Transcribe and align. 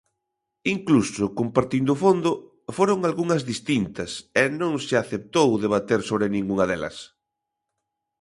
Incluso 0.75 1.23
compartindo 1.39 1.93
fondo, 2.03 2.31
foron 2.77 2.97
algunhas 3.09 3.41
distintas, 3.51 4.11
e 4.41 4.43
non 4.59 4.73
se 4.85 4.95
aceptou 5.03 5.49
debater 5.63 5.99
sobre 6.09 6.33
ningunha 6.35 6.65
delas. 6.71 6.97